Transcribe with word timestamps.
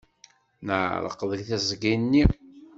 Neɛreq 0.65 1.19
deg 1.31 1.39
teẓgi-nni. 1.47 2.23